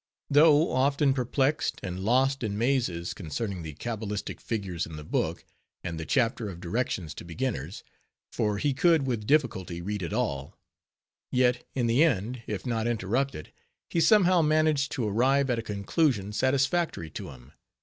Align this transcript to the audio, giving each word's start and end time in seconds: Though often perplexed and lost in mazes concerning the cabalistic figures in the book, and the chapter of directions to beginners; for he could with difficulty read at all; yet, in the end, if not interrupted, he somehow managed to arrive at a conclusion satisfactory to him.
Though 0.31 0.71
often 0.71 1.13
perplexed 1.13 1.79
and 1.83 1.99
lost 1.99 2.41
in 2.41 2.57
mazes 2.57 3.13
concerning 3.13 3.61
the 3.61 3.75
cabalistic 3.75 4.39
figures 4.41 4.87
in 4.87 4.95
the 4.95 5.03
book, 5.03 5.45
and 5.83 5.99
the 5.99 6.07
chapter 6.07 6.49
of 6.49 6.59
directions 6.59 7.13
to 7.13 7.23
beginners; 7.23 7.83
for 8.31 8.57
he 8.57 8.73
could 8.73 9.05
with 9.05 9.27
difficulty 9.27 9.79
read 9.79 10.01
at 10.01 10.11
all; 10.11 10.57
yet, 11.31 11.67
in 11.75 11.85
the 11.85 12.03
end, 12.03 12.41
if 12.47 12.65
not 12.65 12.87
interrupted, 12.87 13.53
he 13.91 14.01
somehow 14.01 14.41
managed 14.41 14.91
to 14.93 15.07
arrive 15.07 15.51
at 15.51 15.59
a 15.59 15.61
conclusion 15.61 16.33
satisfactory 16.33 17.11
to 17.11 17.29
him. 17.29 17.51